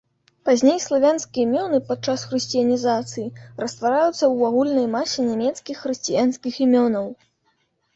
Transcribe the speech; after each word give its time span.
Пазней 0.47 0.77
славянскія 0.85 1.43
імёны, 1.47 1.77
падчас 1.91 2.25
хрысціянізацыі, 2.31 3.29
раствараюцца 3.67 4.17
ў 4.17 4.37
агульнай 4.51 4.93
масе 4.99 5.31
нямецкіх 5.31 5.77
хрысціянскіх 5.87 6.53
імёнаў. 6.69 7.05